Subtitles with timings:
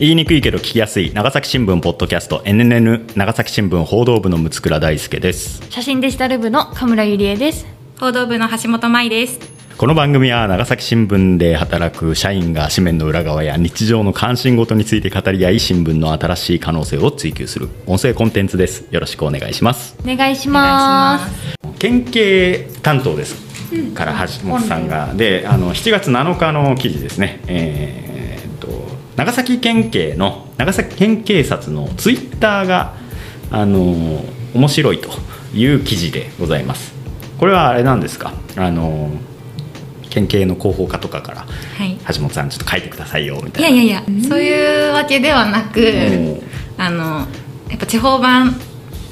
[0.00, 1.12] 言いにくいけど聞きやすい。
[1.12, 2.38] 長崎新聞ポッドキャスト。
[2.46, 5.60] NNN 長崎新聞報道部の六倉大輔です。
[5.68, 7.66] 写真デジタル部の神村ゆりえです。
[7.98, 9.38] 報道部の橋本舞です。
[9.76, 17.68] この番組は長崎新聞で働く社員が紙面の裏側や日常の関心事について語り合い新聞の新しい可能性を追求する。
[17.86, 18.86] 音声コンテンツです。
[18.90, 19.98] よろしくお願いします。
[20.02, 21.58] お願いします。
[21.78, 23.36] 県警担当です。
[23.92, 25.12] から橋本さんが。
[25.14, 27.42] であの7月7日の記事ですね。
[27.48, 28.09] えー
[29.20, 32.94] 長崎県警の長崎県警察のツイッターが
[33.50, 34.24] あの
[34.54, 35.10] 面白いと
[35.52, 36.94] いう記事でございます。
[37.38, 38.32] これはあれなんですか？
[38.56, 39.10] あの
[40.08, 41.98] 県警の広報課とかからはい。
[42.14, 46.40] 橋本さんちょっと書いてくださいよみたいいなやいやいやそういうわけではなくん。
[46.78, 47.28] あの
[47.68, 48.58] やっぱ地方版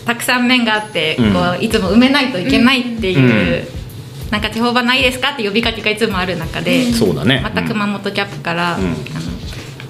[0.06, 1.34] たくさん面があって、うん。
[1.34, 5.32] こういつも埋めないといけないっていう、うなんか地方版ないですか？
[5.32, 7.42] って呼びかけがいつもある中で、そうだね。
[7.44, 8.84] また熊本キャップから、うん。
[8.84, 8.94] あの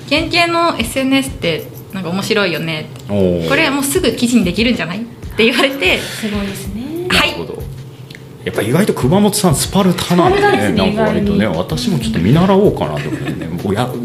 [0.08, 2.86] 県警の SNS ってなんか面白いよね。
[3.08, 5.02] これもうすぐ記事にできるんじゃない？
[5.02, 5.04] っ
[5.36, 7.06] て言われてすごいですね。
[7.08, 7.32] はい。
[7.32, 7.62] なるほど。
[8.44, 13.48] やっぱ意外と熊本さんスパルタなんでスパルタですねなんか割とね私もちょっと見習おうかなと思ってね。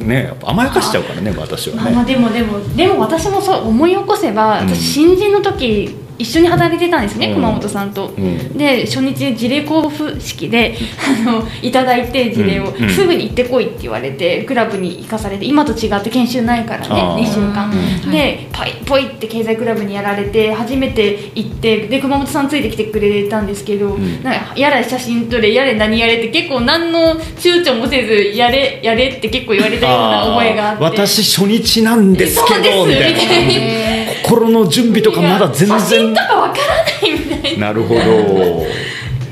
[0.05, 4.67] ね甘やかしちゃうからね私はまあまあねでもでもでも私もそう思い起こせば、うん。
[4.69, 7.35] 私新人の時一緒に働いてたんですね、うん。
[7.35, 8.57] 熊本さんと、ん。
[8.57, 10.75] で初日事例交付式で
[11.27, 12.83] あのいただいて事例を、うん。
[12.83, 12.89] うん。
[12.89, 17.23] すぐに行ってこいって言われてクラブに行かされて今と違って研修ないからねあー。
[17.23, 17.71] 2週間、
[18.05, 18.11] うん。
[18.11, 24.23] でポイポイって経済クラブにやられて初めて行ってで熊本さんついてきてくれたんですけど、ん。
[24.23, 30.83] なんかやれ写真撮れやれ何やれって結構何の躊躇もせずやれやれって結構言われたような覚えがあって。
[30.83, 33.19] 私初日なんですけどみたいな
[34.33, 36.15] 心の準備とかまだ全写真然。
[36.15, 38.63] とかわからないみたいななるほど。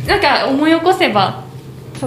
[0.08, 1.44] なんか思い起こせば。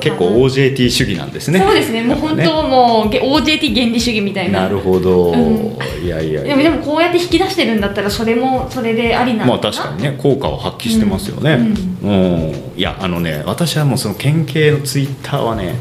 [0.01, 1.61] 結構 OJT 主義なんですね。
[1.61, 2.03] そうですね。
[2.03, 4.63] もう本当もうげ OJT 原理主義みたいな。
[4.63, 5.79] なるほど、うん。
[6.05, 12.73] いやいやでもでもこうやって引き出してるんだったらそれもそれでありなまあ確かにね効果を発揮してますよね、ううん。
[12.77, 15.77] いやあのね私はもうその県警のツイッターはね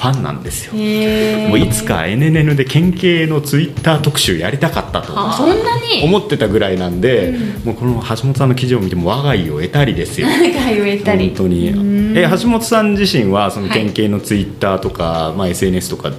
[0.00, 0.72] ファンなんですよ。
[0.72, 5.12] もういつか NNN で県警のツイッター特集やりたかったと
[6.04, 7.66] 思ってたぐらいなんで、うん。
[7.66, 10.26] もうこの橋本さんの記事を見ても我が家を得たりですよ。
[11.28, 11.68] 本当に。
[11.70, 12.16] うん。
[12.16, 13.78] え橋本さん自身はそのはい。
[13.78, 16.10] 県警のツイッターとか、まあ、SNS とか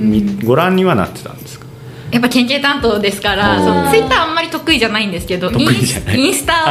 [0.00, 0.40] に、うん。
[0.44, 1.67] ご覧にはなってたんですか？
[2.10, 6.64] やっぱ県警担当ですからそのツイッターあんまり得意じゃないんですけどインスあインスタ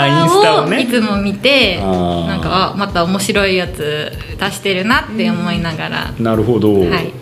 [0.44, 2.28] タをいつも見てあー。
[2.28, 7.14] なんかあまた面白いやつ出してるなって思いながら、なるほど、はい。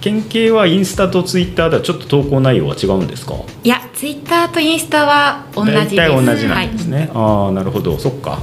[0.00, 3.34] 県警はインスタとツイッターではちょっと投稿内容は違うんですか？
[3.62, 5.96] いやツイッターとインスタは同じです。
[5.96, 7.98] 大体同じなんですね、ああなるほど。
[7.98, 8.38] そっか。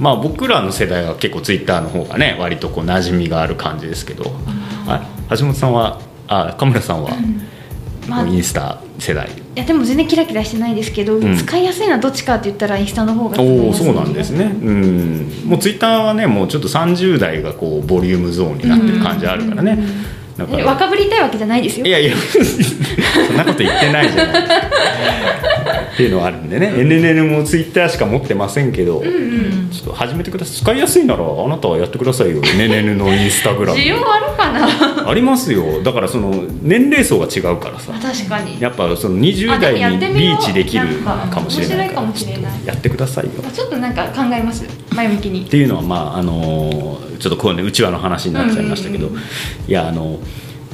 [0.00, 4.32] まあ僕らの世代は結構ツイッターの方がね割とこう馴染みがある感じですけど。
[4.88, 7.10] あ橋本さんはあ神村さんは、
[8.08, 9.28] まあインスタ世代。
[9.28, 11.36] いやでも全然キラキラしてないですけど、ん。
[11.36, 14.44] 使いやすいのはどっちかって言ったらインスタの方がおおそうなんですね。
[14.44, 15.42] うん。
[15.44, 19.78] もうツイッターはねもうちょっと30代がこうボリュームゾーンになってる感じあるからね、
[20.36, 21.86] だからえ若ぶりたいわけじゃないですよ。
[21.86, 24.42] いやいやそんなこと言ってないじゃない
[26.02, 26.72] っていうのはあるんでね。
[26.74, 30.56] NNN もツイッターしか持ってませんけど、ちょっと始めてください。
[30.56, 32.42] 使いやすいならあなたはやってくださいよ。
[32.42, 33.78] NNN のインスタグラム。
[33.78, 35.08] 需要あるかな？
[35.08, 35.82] ありますよ。
[35.82, 36.30] だからその
[36.62, 37.92] 年齢層が違うからさ。
[37.92, 38.60] 確かに。
[38.60, 42.08] やっぱその20あでもや代にリーチできるかかもしれないから
[42.64, 43.30] やってくださいよ。
[43.52, 44.64] ちょっとなんか考えます。
[44.94, 45.44] 前向きに。
[45.46, 49.20] っていうのはまああのーちょっとこうねうちわの話になっちゃいましたけど、うんうん
[49.68, 50.18] いやあの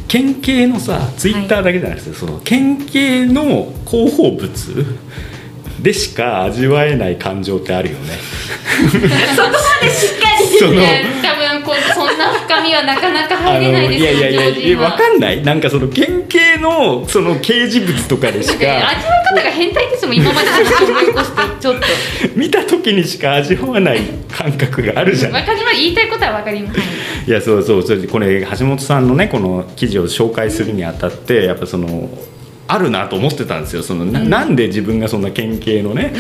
[0.09, 4.49] 県警のさツイッターだけじゃなくて、その県警の広報物？
[5.83, 8.19] でしか味わえない感情ってあるよね。
[9.37, 14.91] そこまでしっかりそのね多分こうそんな深みはなかなか入れないですよいやいやいや常人は。
[14.91, 15.43] わかんない。
[15.45, 18.55] なんかその県警のその掲示物とかでしか。
[18.57, 21.87] 味わかい方が変態ですもん今まで話思い起こしてちょっと。
[22.35, 25.43] 見た時にしか味わわない感覚があるじゃない。
[25.43, 25.77] わかります。
[25.77, 26.81] 言いたいことはわかります。
[27.27, 27.83] いやそうそう。
[27.85, 32.09] それでこれ橋本さんのねこの記事を紹介するにあたってやっぱその
[32.69, 33.83] あるなと思ってたんですよ。
[33.83, 36.13] そのな,、ん、で自分がそんな県警のね、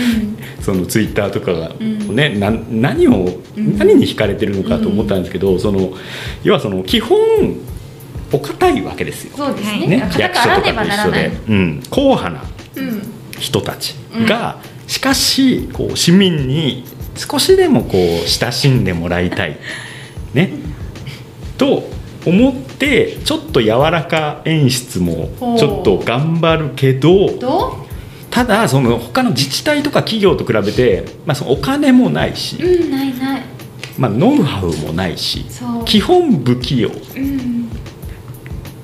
[0.63, 5.93] そのツイッターとかが、ねな何を、何に惹かれてるのかと思ったんですけど、その
[6.43, 7.19] 要はその基本
[8.33, 9.37] お堅いわけですよ。
[9.37, 9.87] そうですね。
[9.87, 12.43] ね、硬くあらねばならない、うん、硬派な
[12.77, 13.03] うん。
[13.39, 13.95] 人たち
[14.27, 16.85] が、しかしこう市民に
[17.15, 19.59] 少しでもこう親しんでもらいたい、
[20.33, 20.53] ね、
[21.59, 21.85] と
[22.27, 27.89] 思ってちょっと柔らか演出もちょっと頑張るけどど
[28.31, 33.43] ただその他の自治体とか企業と比べて、まあ、そのお金もないし、ううんないない。
[33.97, 35.45] まあ、ノウハウもないし
[35.85, 36.91] 基本不器用。
[36.91, 37.69] うん。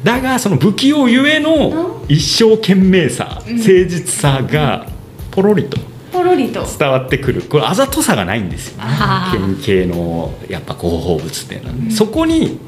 [0.02, 3.56] だがその不器用ゆえの一生懸命さ、うん。
[3.58, 4.88] 誠実さが
[5.30, 5.78] ポロリと
[6.12, 6.64] ポロリと。
[6.78, 7.42] 伝わってくる。
[7.42, 8.82] これあざとさがないんですよ。
[8.82, 8.90] ね
[9.32, 11.90] 県警のやっぱ広報物っていうのは、うん。
[11.90, 12.58] そこに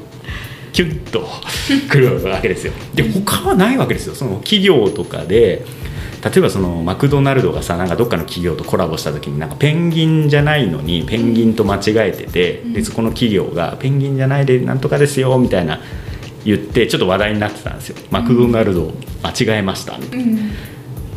[0.77, 1.27] キュッと
[1.89, 2.73] くるわけですよ。
[2.93, 4.13] で他はないわけですよ。
[4.13, 5.65] その企業とかで
[6.23, 12.73] 例えばそのマクドナルドがさなんかどっかの企業とコラボした時になんかペンギンじゃないのにペンギンと間違えてて、うん。
[12.73, 15.81] でそこの企業が「ペンギンじゃないでなんとかですよ」みたいな
[16.45, 20.51] 言ってちょっと話題になってたんですよ「マクドナルド間違えました」みたいなうん。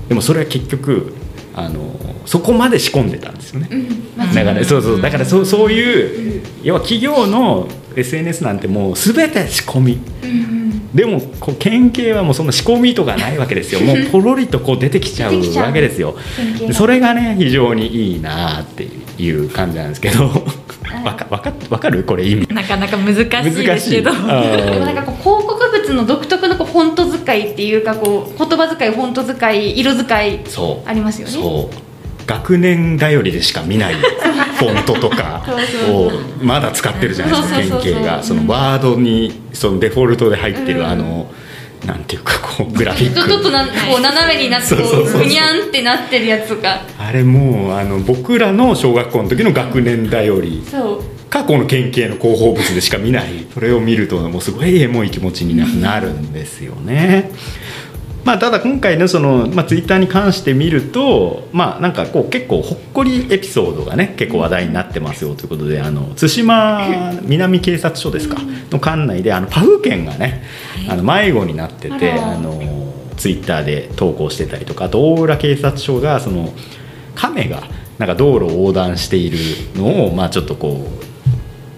[0.09, 1.13] でもそれは結局
[1.55, 3.69] あのそこまで仕込んでたんですよね。
[3.71, 4.35] うん。
[4.35, 5.03] だからそうそう。
[5.03, 9.99] だからそうそういう要は企業の SNS なんてもう全て仕込み。
[10.23, 10.61] うん
[10.95, 13.79] でもこう県警はもうそんな仕込みとかないわけですよ。
[13.87, 16.17] もうポロリとこう出てきちゃうわけですよ。
[16.73, 18.89] それがね非常にいいなって
[19.23, 20.25] いう感じなんですけど。
[21.05, 22.03] わかわかわかる？
[22.03, 22.49] これ意味。
[22.53, 23.25] なかなか難しい
[23.65, 24.11] ですけど。
[24.19, 24.25] でも
[24.85, 30.89] なんかこう広告物の独特のこうフォント使いっていうかこう言葉遣いフォント使い色使いそう。
[30.89, 31.33] ありますよね。
[31.35, 31.90] そう
[32.31, 35.43] 学年頼りでしか見ないフォントとか
[35.89, 36.11] を
[36.41, 38.23] まだ使ってるじゃないですか県警が。
[38.23, 40.79] そのワードにそのデフォルトで入ってうん。
[40.79, 41.29] るあの
[41.85, 44.01] なんていうかこうグラフィッちょちょっとクなこう。
[44.01, 45.19] 斜めになってこそう。
[45.19, 50.63] ぐにゃんってなってるやつとかあれもうあの僕らの小学校の時の学年頼り。
[50.71, 51.03] そう。
[51.31, 53.47] 過去の県警の広報物でしか見ない。
[53.55, 57.31] それを見るともうすごいエモい気持ちになるんですよね。
[58.31, 68.37] まあ、ただ今回のその、まあ、ツイッターに関して見ると、まあ、なんかこう結構ほっこりエピソードがね結構話題になってますよということであの対馬南警察署ですか
[68.71, 70.45] の管内であのパフ券がね
[70.89, 72.57] あの迷子になっててあの
[73.17, 76.53] ツイッターで投稿してたりとかあと大浦警察署がその
[77.17, 77.65] 亀が
[77.99, 79.39] なんか道路を横断している
[79.75, 80.87] のを、まあ、ちょっとこ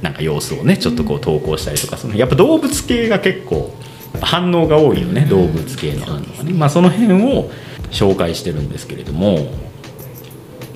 [0.00, 3.72] うなんか様子をねちょっとこう投稿したりとかそのやっぱ動物系が結構
[4.20, 7.50] 反応が多いよね動物系の反応がね、まあ、その辺を
[7.91, 9.53] 紹介してるんですけれども、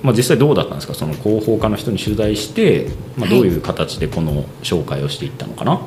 [0.03, 0.95] まあ、実際どうだったんですか？
[0.95, 3.39] その広報課の人に取材して、まあ、はい。
[3.39, 5.81] どういう形でこの紹介をしていったのかな、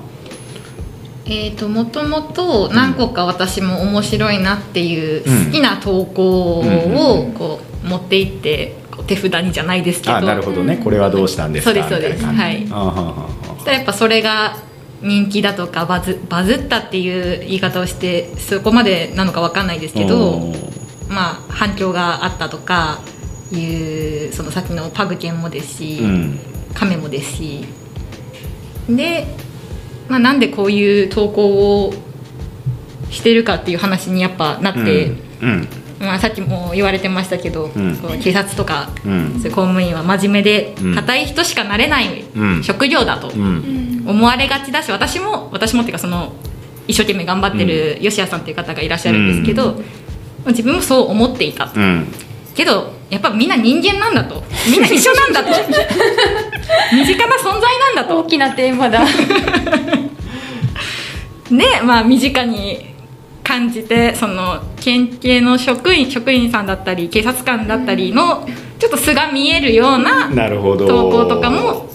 [1.25, 5.45] えー、ともともと何個か私も面白いなっていううん。
[5.47, 8.75] 好きな投稿をこう持っていって
[9.07, 10.17] 手札にじゃないですけど。
[10.17, 10.77] あなるほどね。
[10.83, 11.71] これはどうしたんですか？
[11.71, 12.25] そうですそうです。
[12.25, 12.59] はい。
[12.59, 14.57] そしたらやっぱそれが
[15.01, 20.53] 人気だとかバズバズったっていう言い方をしてそこまでなのかわかんないですけど
[21.07, 22.99] まあ反響があったとか
[23.51, 26.39] いうそのさっきのパグ犬もですし、うん。
[26.73, 27.65] カメもですし。
[28.87, 29.25] で、
[30.07, 31.93] まあ、なんでこういう投稿を
[33.09, 35.07] してるかっていう話にやっぱなって、
[35.41, 35.67] うん
[35.99, 37.95] まあ、さっきも言われてましたけど、うん。
[37.97, 39.33] こう警察とか、うん。
[39.33, 40.95] そういう公務員は真面目でうん。
[40.95, 42.63] 硬い人しかなれないうん。
[42.63, 44.03] 職業だとうん。
[44.07, 46.33] 思われがちだし私も私もっていうかその
[46.87, 49.79] 一生懸命頑張ってる吉谷さんっていう方がいらっしゃるんですけど、
[50.47, 51.71] 自分もそう思っていた。
[51.75, 52.07] うん。
[52.55, 54.43] けどやっぱみんな人間なんだと。
[54.71, 55.49] みんな一緒なんだと。
[56.95, 58.19] 身近な存在なんだと。
[58.19, 59.05] 大きなテーマだ。
[61.51, 62.89] で まあ身近に
[63.43, 68.47] 感じてその県警の職員職員さんだったり警察官だったりの
[68.79, 70.87] ちょっと素が見えるようななるほど。
[70.87, 71.89] 投稿とかも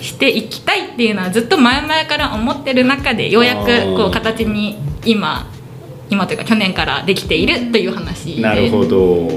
[0.00, 3.66] していきたいっていうのはずっと前々から思ってる中でようやく
[3.96, 5.50] こう形に今
[6.08, 8.42] 今というか去年からできているという話で。
[8.42, 9.28] なるほど。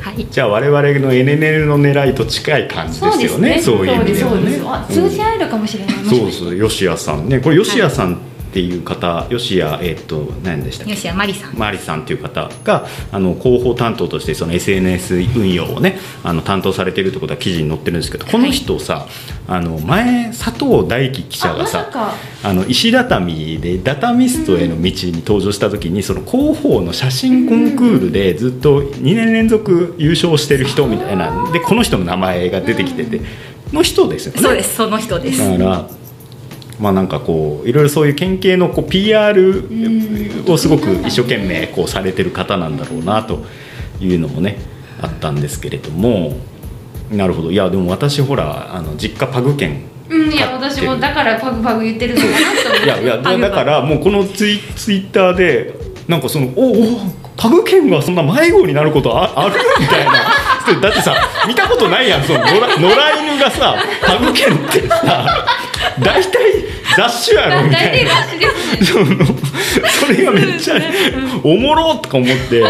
[0.00, 4.62] はい、じゃあ我々の NNL の狙いと近い感じですよねそういう意味ではそうでねす。
[4.64, 7.40] あ通じ合えるかもしれない、そうそう吉谷さんね。
[7.40, 10.94] これ吉谷さんっていう方、吉谷えっと何でしたっけ？
[10.94, 11.54] 吉谷真理さん。
[11.58, 19.06] マリさんという方があの広報担当としてその SNS 運用をねあの担当されているということは記事に載ってるんですけどこの人さ、
[19.48, 21.90] あの前佐藤大樹記者がさ
[22.42, 33.20] あの石畳でダタミストへの道に登場した時にその広報の写真コンクールでずっと2年連続優勝してる人みたいなでこの人の名前が出てきてて
[33.72, 34.40] の人ですよね。
[34.40, 35.38] そうですその人です。
[35.38, 35.88] だから
[36.80, 39.64] まあなんかこういろいろそういう県警のこう PR
[40.48, 43.44] をすごく一生懸命こうされてる方なんだろうなと
[44.00, 44.58] いうのもね
[45.00, 46.34] あったんですけれども
[47.10, 47.50] なるほど。
[47.52, 52.84] いやでも私ほらあの実家パグ犬うんいや私もだからパグパグ言ってるのかなと思って。
[52.84, 55.74] いやいやだからもうこのツイツイッターで
[56.08, 56.98] なんかそのおお
[57.36, 59.54] パグ犬がそんな迷子になることあある？
[59.80, 60.12] みたいな。
[60.80, 61.14] だってさ
[61.46, 62.96] 見たことないやんその野良野良
[63.34, 65.46] 犬がさパグ犬ってさ
[66.00, 66.30] 大体
[66.96, 68.10] 雑種やろみたいな。
[68.84, 70.76] それがめっちゃ
[71.42, 72.64] おもろとか思って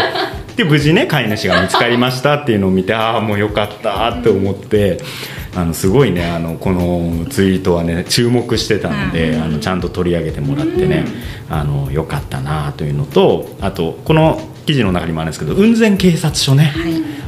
[0.55, 4.99] で無事ね飼い主が見つかりましたっていうのを見てああもうよかったって思って
[5.55, 11.05] あのすごいねあのこのツイートはね注目してたので、あのちゃんと取り上げてもらってね、
[11.49, 16.71] あのよかったなというのとあとこの記事の中にもあるんですけど雲仙警察署ね、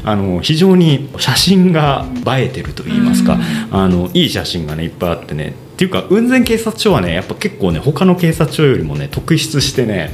[0.04, 2.06] あの非常に写真が
[2.38, 3.40] 映えてると言いますか、
[3.72, 10.12] あのいい写真がねいっぱいあってねっていうか雲仙警察署はねやっぱ結構ね他の警察署よりもね特筆してね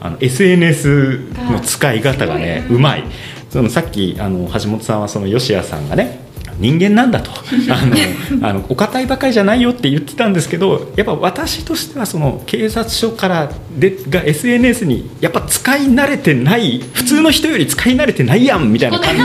[0.00, 1.20] あの SNS
[1.52, 3.04] の使い方がねうまい。
[3.48, 6.18] そのさっきあの橋本さんはその吉谷さんがね
[6.58, 7.30] 人間なんだと。
[7.70, 19.22] あのあのお堅いばかりじゃないよって言ってたんですけどやっぱ私としてはその警察署からでが SNS にやっぱ使い慣れてない普通の人より使い慣れてないやんみたいな感じ。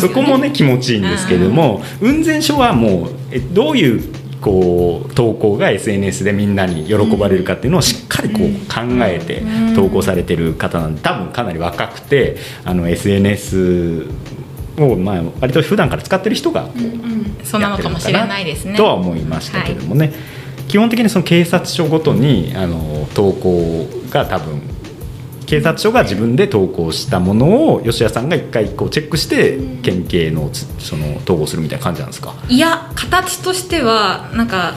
[0.00, 4.02] そこもね気持ちいいんですけれども雲仙署はもうえどういう
[4.40, 9.42] こう投稿が SNS でみんなに喜ばれるかっていうのをしっかりこう考えて
[9.74, 14.06] 投稿されてる方なんで多分かなり若くてあの SNS
[14.78, 16.70] をまあ割と普段から使ってる人がこ
[17.42, 18.76] うそんなのかもしれないですね。
[18.76, 20.12] とは思いましたけどもね、
[20.68, 24.62] 基本的にその警察署ごとにあの投稿が多分
[25.50, 32.34] 警察署が自分で投稿したものを吉谷さんが一回こうチェックして県警のつその投稿するみたいな感じなんですか？
[32.48, 34.74] いや形としてはなんか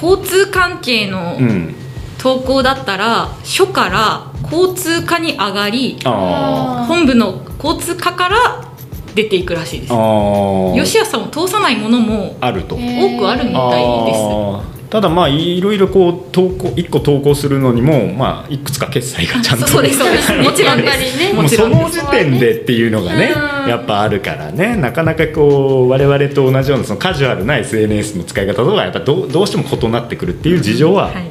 [0.00, 1.74] 交通関係のうん、
[2.18, 8.72] 投稿だったら署から交通課に上がりあ本部の交通課から
[9.16, 9.92] 出ていくらしいです。
[9.92, 12.76] 吉谷さんを通さないものもあると。
[12.76, 20.32] へ多くあるみたいですただまあいろいろこう投稿一個投稿するのにもまあいくつか決済がちゃんとそうですそうです。
[20.38, 20.90] もちろんね。
[20.90, 23.68] すもうその時点でっていうのがねうん。
[23.68, 24.76] やっぱあるからね。
[24.76, 31.24] なかなかこう我々と同じようなそのカジュアルな SNS の使い方とはやっぱどうどうしても異なってくるっていう事情ははい。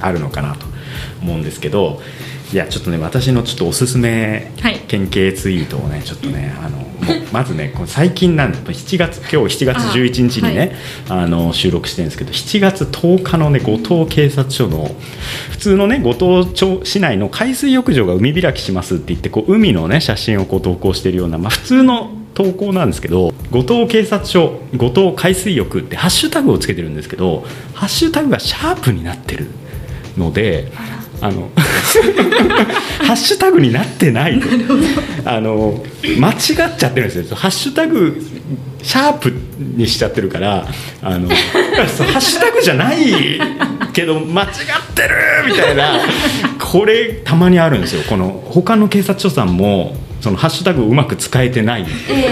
[0.00, 0.66] あるのかなと
[1.22, 2.00] 思うんですけど
[2.52, 4.80] いやちょっとね私のちょっとおすすめはい。
[4.86, 6.84] 県警ツイートをねちょっとねあの
[7.32, 10.76] まずね最近なんで7月今日7月11日にね
[11.08, 14.88] あ、の収録してるんですけど7月10日のね後藤警察署の
[15.50, 29.46] 普通のね後藤町市内の海水浴場が海開きしますって言ってこう海のね写真をこう投稿してるような、まあ、普通の投稿なんですけど後藤警察署後藤海水浴ってハッシュタグをつけてるんですけどハッシュタグがシャープになってる
[30.16, 30.70] ので
[31.20, 31.48] あの
[33.04, 34.48] ハッシュタグになってないと。
[35.24, 35.82] あの
[36.18, 36.36] 間違っ
[36.76, 37.36] ちゃってるんですよ。
[37.36, 38.20] ハッシュタグ
[38.82, 40.66] シャープにしちゃってるから
[41.02, 42.98] あのハッシュタグじゃない
[43.92, 44.48] けど間違っ
[44.94, 45.08] てる
[45.46, 46.00] みたいな
[46.60, 48.02] これたまにあるんですよ。
[48.08, 51.84] この他の警察署さんもそのハッシュタグをうまく使えてない、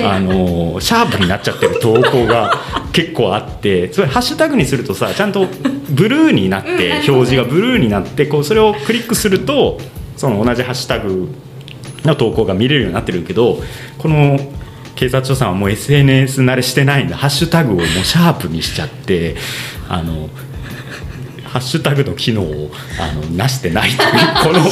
[0.02, 2.58] あのシャープになっちゃってる投稿が
[2.90, 5.46] 結構あってそれハッシュタグにするとさちゃんと
[5.90, 9.78] ブルーになって表示がブルーになってこうそれをクリックすると
[10.16, 11.28] その同じハッシュタグ
[12.04, 13.58] の投稿が見れるようになってるけど
[13.98, 14.38] この
[14.94, 19.36] 警察署さんはもう SNS 慣れしてないんでハッシュタグをもうシャープにしちゃって
[19.90, 20.30] あの
[21.52, 24.08] ハッシュタグの機能をあのなしてないという
[24.42, 24.64] この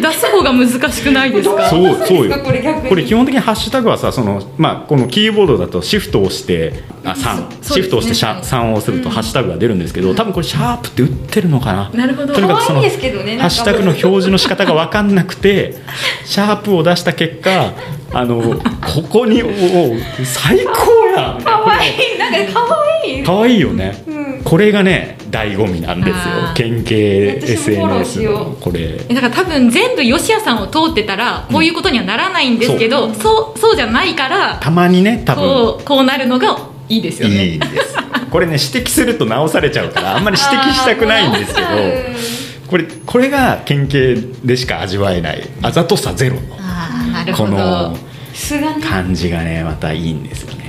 [0.00, 1.68] 出す方が難しくないですか？
[1.68, 2.38] そうそうよ。
[2.44, 2.88] これ逆に。
[2.88, 7.74] これ基本的にハッシュタグはさその、まあ、このキーボードだとシフトを押してあ3、そうですね。
[7.76, 11.90] シフトを押してシャ3を押するとハッシュタグが出るんですけど多分これシャープって打ってるのかな？
[11.90, 12.34] なるほど。
[12.34, 15.76] とにかくそのハッシュタグの表示の仕方が分かんなくて
[16.24, 17.72] シャープを出した結果
[18.14, 19.50] あのここにおお
[20.24, 21.38] 最高や
[21.86, 23.24] いなんか可愛い。
[23.24, 24.10] 可愛いよね、う
[24.40, 24.42] ん。
[24.44, 26.14] これがね醍醐味なんですよ。
[26.54, 28.98] 県警 SNS のこれ。
[28.98, 35.44] だから多分全部吉谷さんを通ってたらこういうことにはならないんですけど、そうそうじゃないからたまにね多分。
[35.44, 36.56] こうこうなるのが
[36.88, 37.44] いいですよね。
[37.46, 37.96] いいです。
[38.30, 41.66] これね指摘すると直されちゃうからあんまり指摘したくないんですけど
[42.66, 46.40] これこれが県警でしか味わえないあざとさゼロの
[47.36, 47.94] この
[48.82, 50.61] 感じがねまたいいんですよね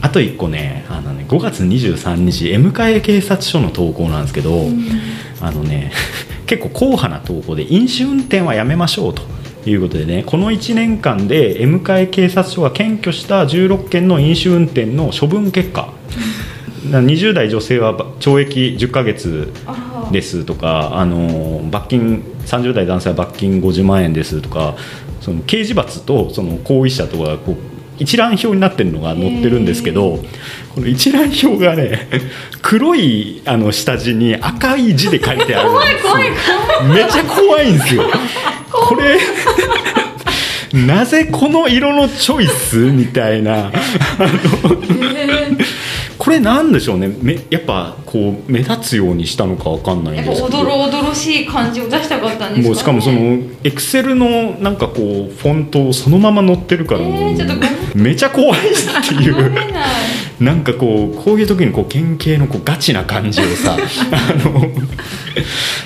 [0.00, 4.66] あと1個ねあのね5月23日江迎警察署の投稿なんですけど、
[5.40, 5.92] あのね
[6.46, 9.22] 結構硬派な投稿で飲酒運転はやめましょうと
[9.68, 15.88] いうことでねこの1年間で江迎警察署が検挙した16件の飲酒運転の処分結果。
[16.86, 24.76] 20代女性は懲役10ヶ月あですとかあの罰金30代男性は罰金50万円ですとか
[25.20, 27.56] その刑事罰とその行為者とかこう
[27.98, 30.18] 一覧表になってるのが載ってるんですけど
[30.74, 32.08] この一覧表がね
[32.62, 35.80] 黒いあの下地に赤い字で書いてあるんで
[36.38, 38.04] すめっちゃ怖いんですよ。
[38.70, 39.18] これ
[40.86, 42.76] なぜこの色のチョイス？
[42.90, 43.72] みたいな
[46.26, 47.06] これなんでしょうね。
[47.22, 50.58] めやっぱこう目立つようにしたのかわかんないんですけど。
[50.58, 59.72] おどろおどろしい感じを出したかったんですか、ね、もうしかもそのエクセルのなんかこうフォントそのまま載ってるからえーもうちょっとごめちゃ怖いってい読うめ
[60.40, 64.66] なんかこうこういう時にこう県警のこうガチな感じをさ あの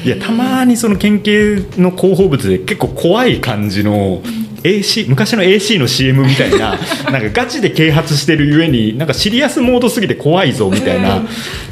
[0.02, 4.22] いやたまにその県警の広報物で結構怖い感じの
[4.62, 6.78] AC 昔の AC の CM みたいな
[7.10, 11.22] なんかガチで啓発してるゆえになんかシリアスモードすぎて怖いぞみたいな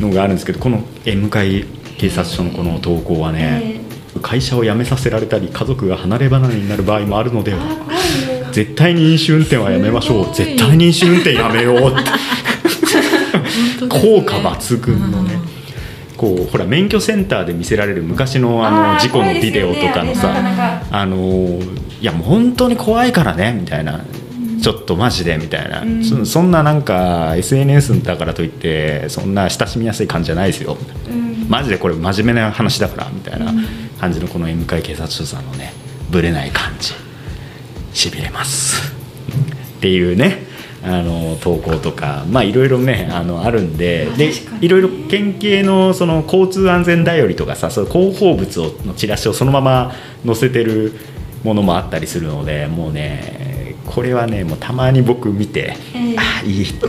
[0.01, 1.65] のがあるんですけどこのえ向かい
[1.99, 3.81] 警察署のこの投稿はね、
[4.23, 7.59] 会社を辞めさせられたり家族が離れ離れになる場合もあるのでは
[8.53, 10.35] 絶対に飲酒運転はやめましょう。
[10.35, 12.11] 絶対に飲酒運転やめようって。
[13.89, 15.48] 効果抜群のね
[16.19, 24.05] こうほら免許センターで見せられる昔のあのー事故のビデオとかのさあのーいやもう本当に怖いからねみたいな。
[24.61, 26.05] ちょっとマジでみたいな、うん。
[26.05, 30.77] そそんななんか SNS だからといってそんな親しみやすい感じじゃないですよ。
[31.09, 31.47] うん。
[31.49, 33.53] マジでこれ真面目な話だからみたいな
[34.01, 35.73] 感じのこの M 会警察署さんのね
[36.11, 36.93] ぶれない感じ。
[37.95, 38.93] しびれます。
[39.79, 40.48] っていうね
[40.83, 44.31] あの投稿とかまあいろいろねあのあるんでで
[44.61, 49.93] いろいろ県警のその交通安全だよりとかさそ広報物をのチラシをそのまま
[50.25, 50.93] 載せてる
[51.43, 56.17] ものもあったりするのでもうねこれはねもうたまに僕見て、ええ。
[56.19, 56.87] あいいって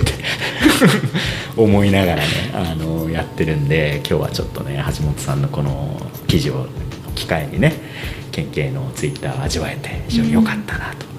[1.56, 6.68] 思いながらねあのやってるんで今日はちょっとね橋本さんのこの記事を
[7.16, 7.74] 機会にね
[8.32, 11.00] 県警のツイッターを味わえて非常に良かったなと。
[11.00, 11.19] 思いますの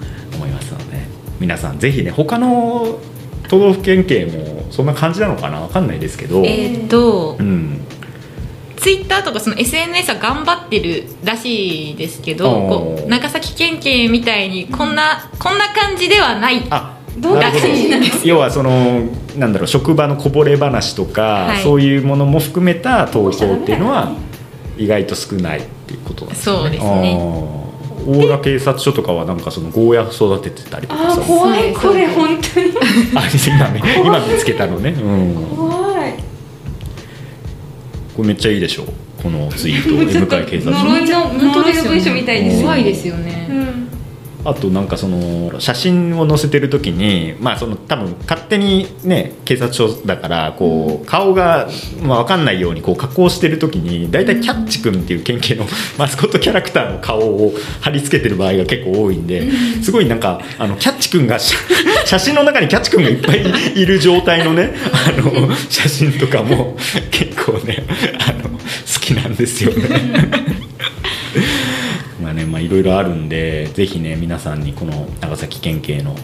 [1.41, 2.99] 皆さんぜひね他の
[3.49, 5.59] 都道府県警もそんな感じなのかな？
[5.59, 7.81] わかんないですけど、えーっとうん
[8.77, 16.97] ツイッターとかその SNS は頑張ってるらしいですけど長崎県警みたいにこんなこんな感じではないら
[17.53, 18.27] しいなんです。
[18.27, 19.01] 要はその
[19.37, 21.63] なんだろう職場のこぼれ話とか、はい。
[21.63, 23.33] そういうものも含めた投稿っ
[23.65, 24.15] ていうのは
[24.77, 26.55] 意外と少ないっていうことなんですね。
[26.55, 27.60] そうですね
[28.05, 31.21] 大浦警察署とかはなんかそのゴーヤ育ててたりとかさ。
[31.21, 32.71] 怖いこれ本当に。
[33.15, 36.13] あ今ね今見つけたのね、うん、怖い
[38.15, 38.85] これめっちゃいいでしょ
[39.21, 40.75] このツイート M 会警察。
[40.75, 43.47] 署呪いの呪いの文章みたいです怖いですよね。
[43.49, 44.00] うん
[44.43, 51.69] あとなんかその写真を載せてる時にまあその多分勝手にね警察署だからこう顔が
[52.01, 55.65] まあ分かんないようにこう加工してる時に大体キャッチ君っていう県警の
[55.97, 59.43] マスコットキャラクターの顔を貼り付けてる場合が結構多いんで
[59.81, 61.55] すごいなんかあのキャッチ君が写
[62.05, 63.43] 写真の中にキャッチ君がいっぱい
[63.75, 66.77] いる状態のねあの写真とかも
[67.11, 67.83] 結構ね
[68.27, 68.59] あの好
[68.99, 70.61] きなんですよね。
[72.31, 76.15] まあね、まあいろいろあるんで、ぜひね、皆さんにこの長崎県警の。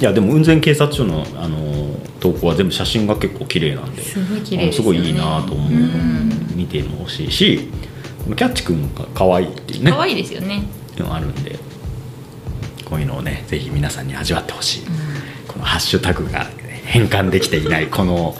[0.00, 4.02] いや、でも雲仙警察署の、あの、投稿は全部写真が結構綺麗なんで。
[4.02, 7.68] すごい綺麗ですよねすごいいいなと思う、うん見てもほしいし。
[8.26, 9.90] キャッチ君が可愛いっていうね。
[9.90, 10.64] 可愛いですよね
[11.10, 11.58] あるんで。
[12.84, 14.82] こういうのをね、ぜひ皆さんに味わってほしい。
[15.48, 16.46] このハッシュタグが
[16.84, 18.36] 変換できていない、この。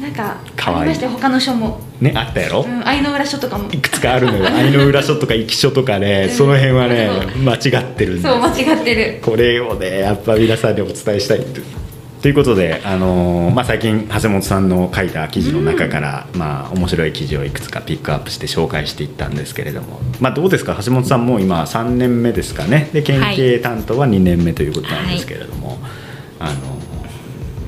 [0.00, 0.80] なんかかわい。
[0.80, 2.62] いありましたよ他の書も、ね、あったやろ？
[2.62, 3.70] うん、愛の浦書とかも。
[3.72, 4.46] いくつかあるのよ。
[4.54, 7.08] 愛の浦署とか壱岐署とかねその辺はね
[7.44, 8.22] 間違ってるんです。
[8.28, 9.18] そう間違ってる。
[9.22, 11.60] これをねやっぱ皆さんにお伝えしたいと
[12.22, 20.78] ということで、あのーまあ、最近橋本さんの書いた記事の中から、まあ面白い記事をいくつかピックアップして紹介していったんですけれども、まあ、どうですか？
[20.84, 22.88] 橋本さんも今3年目ですかね？
[22.92, 25.78] で県警担当は2年目ということなんですけれども、
[26.38, 26.56] あのー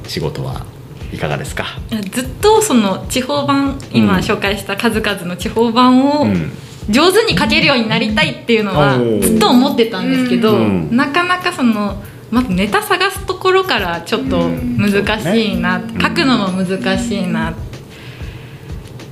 [0.09, 0.65] 仕事は？
[1.15, 1.67] いかがですか、
[2.13, 4.21] ずっとその地方版今うん。
[4.21, 6.53] 紹介した数々の地方版をうん。
[6.91, 10.95] 上手に書けるようになりたいっていうのはずっと思ってたんですけど、うん。
[10.95, 17.55] なかなかそのまずネタ探すところからちょっと難しいな、うん書くのも難しいなっ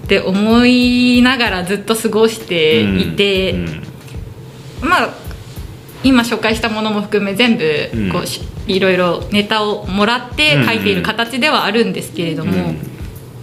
[0.09, 3.83] て思いながらずっと過ごしていて、うん。
[4.83, 5.15] まあ
[6.05, 7.65] 今紹介したものも含め全部
[8.13, 8.27] こう、
[8.67, 12.79] いろいろネタをもらって書いている形ではあるんですけれども、うん。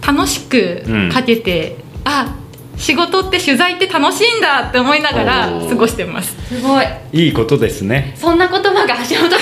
[0.06, 2.36] 楽しく書けて、あ
[2.80, 6.34] 仕事って取材って楽しいんだって思いながら過ごしてます。
[6.48, 6.86] すごい。
[7.12, 8.14] いいことですね。
[8.16, 9.38] そんな言葉が橋本さんから出て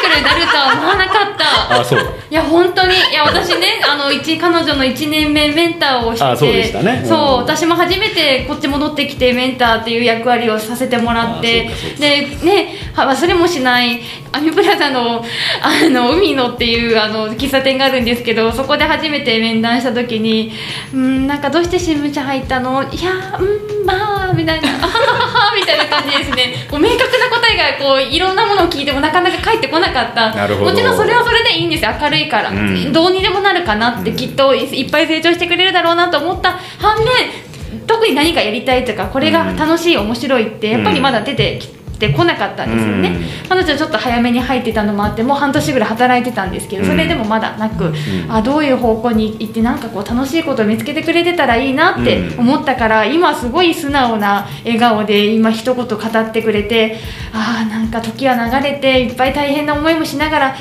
[0.00, 1.80] くるになるとは思わなかった。
[1.80, 1.98] あそう。
[1.98, 2.94] だいや本当に。
[2.94, 7.00] いや私ねあの一彼女の1年目メンターをしてあそうでしたね。
[7.02, 7.08] うん。
[7.08, 14.00] そう私も初めてこっち戻ってきてメンターっていう役割をさせてもらってでねは忘れもしない
[14.32, 15.24] アミプラザの
[15.62, 20.52] あの海野っていうあの喫茶店があるんですけどそこで初めて面談した時に
[20.92, 22.82] 「うんなんかどうして新聞社入ったの？
[22.82, 26.66] いやうんまあ」みたいな「あはははは」みたいな感じですね。
[26.70, 30.34] こう明確な答えがこういろんなものを聞いてもなかなか返ってこなかった。
[30.34, 30.70] なるほど。
[30.70, 31.90] もちろんそれはそれでいいんですよ。
[32.00, 32.92] 明るいから、うん。
[32.92, 36.58] どうにでもなるかなって、うんきっといいっぱい成長してくれるだろうなと思った。
[36.78, 37.06] 反面
[37.86, 41.77] 特に何かやりたいとかこれが楽しい、面白いってやっぱりまだ出てきて
[42.10, 43.08] こなかったんですよね、
[43.42, 43.48] うん。
[43.48, 47.92] 彼女はちょっと早めに入ってたのもあってもう半年ぐらい働いてたんですけどそれでもまだなく、
[48.28, 56.98] あどういう方向に行ってなんかこう楽しいことを見つけてくれてたらいいなってうん思ったから、今すごい素直な笑顔で今一言語ってくれて
[57.32, 60.54] ああなんか時は流れていっぱい大変な思いもしながらあ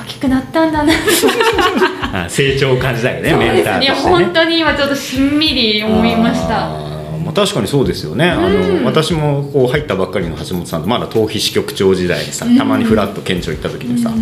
[0.00, 0.92] あ大きくなったんだな。
[2.12, 3.34] あ成長を感じたよね。
[3.34, 4.00] メンターとしてね。
[4.00, 6.91] 本当に今ちょっとしんみり思いました
[7.22, 8.82] まあ、確かにそうですよね、あうん。
[8.82, 14.12] の私もこう入ったばっかりの橋本さんとまだ頭皮支局長時代にさたまにフラッと県庁行った時にさ、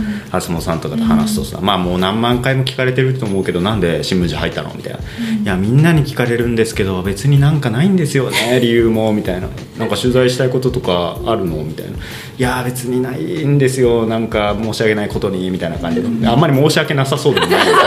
[0.47, 5.03] 橋本さんとかと話すとさ、まあもう何万回も聞かれてると思うけどなんで新聞社入ったのみたいな、い
[5.45, 9.49] やみんなに聞かれるんですけど別になんかないんですよね理由もみたいな。
[9.79, 11.93] なんか取材したいこととかあるのみたいな。
[11.93, 11.97] い
[12.39, 17.61] や別にないんですよなんか申し訳ないことにみたいな感じであんまり申し訳なさそうでもない。
[17.61, 17.83] 申し訳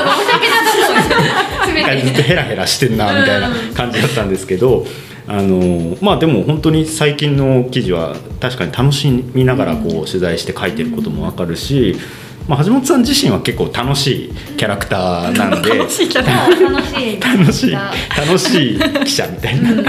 [0.50, 1.53] なさそう
[1.96, 4.86] です全なんかずっとヘラヘラしてんなみたいな感じだったんですけど、
[5.28, 11.96] あのまあでも本当に最近の記事は確かに楽しみながらこう取材して書いてることも分かるし、
[12.48, 15.78] まあ、橋本さん自身は結構楽しいキャラクターなんで。
[15.78, 17.20] 楽しいキャラ楽しい。
[17.20, 17.72] 楽しい。
[17.72, 19.84] 楽しい記者みたいな。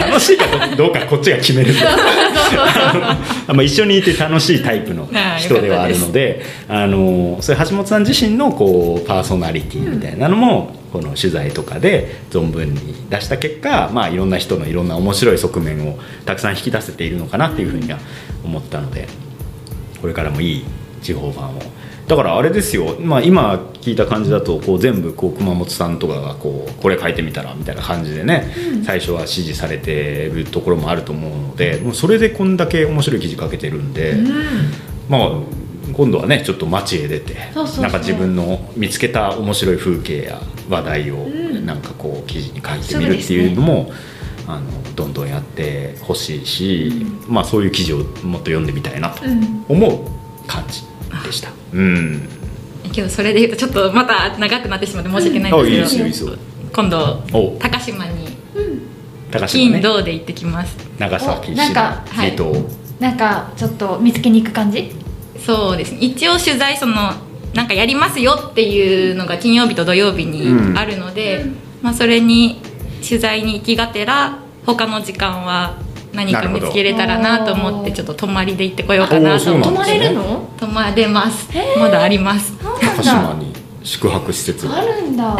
[0.00, 5.08] 楽しいかどうかこっちが決めるんであまあ一緒にいて楽しいタイプの
[5.38, 17.98] 人ではあるのであのそれ橋本さん自身のこうパーソナリティみたいなのも、この取材とかで存分に出した結果、まあ、いろんな人のいろんな面白い側面をたくさん引き出せているのかなっていうふうには
[18.44, 19.08] 思ったので
[20.00, 20.64] これからもいい
[21.06, 21.62] 地方版を。
[22.06, 28.52] だからあれですよ、まあ、今聞いた感じだとこう全部こう熊本さんとかがこうこれ書いてみたらみたいな感じでね、
[28.84, 34.14] 最初は指示されてるところもあると思うのでもうそれでこんだけ面白い記事書けてるんで、
[35.08, 35.30] まあ
[35.92, 37.34] 今度はねちょっと街へ出て
[37.80, 41.28] なんか自分の見つけた面白い風景や話題を
[41.64, 43.90] なんかこう記事に書いてみるっていうのも、
[44.46, 48.06] あのどんどんやってほしいし、まあそういう記事をもっ
[48.42, 49.22] と読んでみたいなと
[49.68, 50.84] 思う感じ
[51.24, 51.50] でした。
[51.72, 52.28] うん。
[52.92, 56.32] けどそれで言うとちょっとまた長くなってしまって申し訳ないんですけど、ですよいいですよ。
[56.72, 58.36] 今度お高島に
[59.30, 60.76] 高島金ね土で行ってきます。
[60.98, 62.52] 長崎市おなんかの離島、
[63.00, 64.92] なんかちょっと見つけに行く感じ？
[65.44, 65.98] そうですね。
[66.00, 66.94] 一応取材その
[67.54, 71.44] なんかやりますよっていうのが金曜日と土曜日にあるので、
[71.82, 72.60] まあ、それに
[73.06, 75.78] 取材に行きがてら他の時間は
[76.16, 80.50] 何か見つけれたらなと思ってちょっと泊まりで行ってこようかなと思って泊まれるの？
[80.58, 81.50] 泊まれます。
[81.78, 82.52] まだあります。
[82.58, 83.52] 高島に
[83.84, 84.78] 宿泊施設が。
[84.78, 85.36] あるんだ。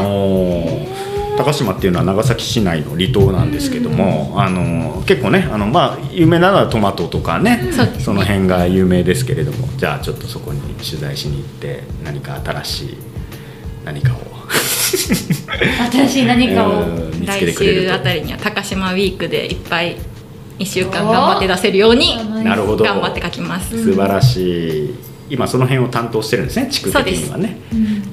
[1.38, 12.96] 高島っていうのは長崎市内の離島なんですけども、あの結構ねあの、まあ、有名なのはトマトとかね,、その辺が有名ですけれどもじゃあちょっとそこに取材しに行って何か新しい
[13.84, 14.18] 何かを。
[15.92, 16.84] 新しい何かを。
[16.88, 19.96] うん見つけ来週あたりには高島ウィークでいっぱい
[20.58, 22.84] 1週間頑張って出せるようになるほど。
[22.84, 23.82] 頑張って書きます。
[23.82, 24.94] 素晴らしい。
[25.28, 27.58] 今その辺を担当してるんですね地区的にはね。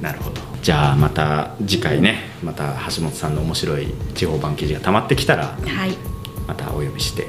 [0.01, 0.41] なるほど。
[0.61, 6.12] じゃあまた次回ねまた橋本さんの面白い地方版記事が溜まってきたらはい
[6.47, 7.27] またお呼びして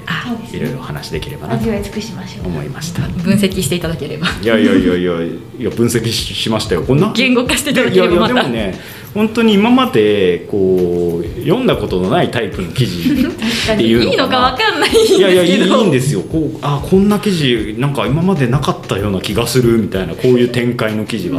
[0.53, 2.47] いろいろお話できればなと味わい尽くしましょう。
[2.49, 3.03] 思いました。
[3.03, 4.27] 分析していただければ。
[4.43, 6.83] いやいやいやいやいや分析ししましたよ。
[6.83, 8.35] こんな言語化していただいやいやければまた。
[8.35, 8.79] でもね
[9.15, 13.03] 本当に今までこう読んだことのないタイプの記事
[13.73, 16.21] っていうのいいのかわかんないいやいやいいいいんですよ。
[16.23, 21.39] こうあこんな記事なんか今までなかったような気がするみたいなこういう展開の記事が、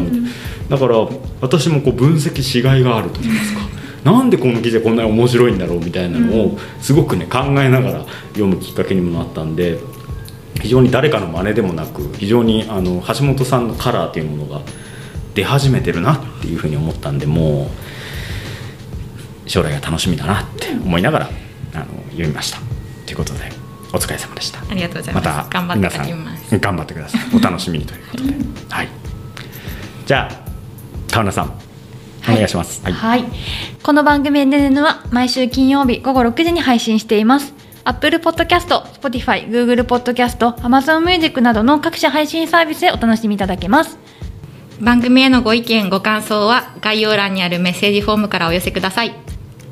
[0.70, 0.96] だから
[1.42, 3.75] 私もこう分析しがいがあると言いますか？
[4.06, 9.80] なんでこの記事はこんなに面白いんだろうみたいなのをすごくね考えながら読むきっかけにもなったんで
[10.62, 14.62] 非常に誰かの真似でもなく非常にあの橋本さんのカラーというものが
[15.34, 17.72] 出始めてるなっていうふうに思ったんでも
[19.46, 21.30] う将来が楽しみだなって思いながら
[21.74, 22.60] あの読みました。
[23.08, 23.52] ということで
[23.92, 24.60] お疲れ様でした。
[24.70, 27.22] ありがとうございまますた頑張って書皆さんきます頑張ってください。
[27.36, 28.34] お楽しみにということで。
[28.70, 28.88] はい。
[30.06, 30.46] じゃあ
[31.12, 31.65] 川名さん
[32.28, 32.84] お願いします。
[32.84, 32.94] はい。
[32.94, 33.24] はい、
[33.84, 37.54] この番組 NN は毎週金曜日午後6時に配信しています。
[37.84, 43.98] Apple Podcast、Spotify、Google Podcast、Amazon Music などの各社配信サービスでお楽しみいただけます。
[44.82, 49.14] 番組へのご意見、ご感想は概要欄にあるメッセージフォームからお寄せください。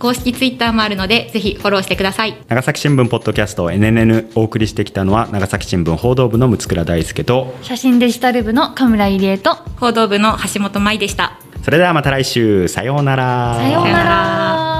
[0.04, 2.38] 公式ツイッターもあるので、ぜひフォローしてください。
[2.50, 11.40] 長崎新聞ポッドキャスト NNN お送りしてきたのは、長崎新聞報道部の六倉大輔と、写真デジタル部の神村入江と、報道部の橋本舞でした。
[11.64, 12.68] それではまた来週。
[12.68, 13.56] さようなら。
[13.56, 14.73] さようなら。